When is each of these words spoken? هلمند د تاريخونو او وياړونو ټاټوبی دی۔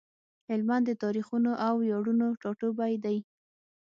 هلمند 0.49 0.85
د 0.87 0.91
تاريخونو 1.03 1.51
او 1.65 1.73
وياړونو 1.83 2.27
ټاټوبی 2.41 2.93
دی۔ 3.03 3.17